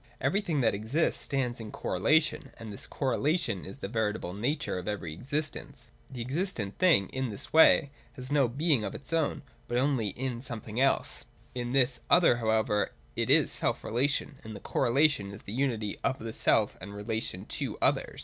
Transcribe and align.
Everything 0.19 0.61
that 0.61 0.73
exists 0.73 1.23
stands 1.23 1.59
in 1.59 1.71
correlation, 1.71 2.49
and 2.57 2.73
this 2.73 2.87
correlation 2.87 3.63
is 3.65 3.77
the 3.77 3.87
veritable 3.87 4.33
nature 4.33 4.79
of 4.79 4.87
every 4.87 5.13
existence. 5.13 5.89
The 6.09 6.21
existent 6.23 6.79
thing 6.79 7.07
in 7.09 7.29
this 7.29 7.53
way 7.53 7.91
has 8.13 8.31
no 8.31 8.47
being 8.47 8.83
of 8.83 8.95
its 8.95 9.13
own, 9.13 9.43
but 9.67 9.77
only 9.77 10.07
in 10.07 10.41
something 10.41 10.79
else: 10.81 11.25
in 11.53 11.71
this 11.73 11.99
other 12.09 12.37
however 12.37 12.93
it 13.15 13.29
is 13.29 13.51
self 13.51 13.83
relation; 13.83 14.39
and 14.43 14.63
correlation 14.63 15.29
is 15.31 15.43
the 15.43 15.53
unity 15.53 15.99
of 16.03 16.17
the 16.17 16.33
self 16.33 16.73
relation 16.81 16.89
and 16.89 16.95
relation 16.95 17.45
to 17.45 17.77
others. 17.79 18.19